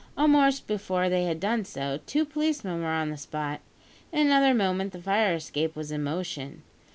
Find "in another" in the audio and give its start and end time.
4.21-4.55